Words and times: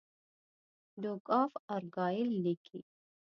ډوک 1.01 1.25
آف 1.41 1.51
ارګایل 1.75 2.29
لیکي. 2.43 2.79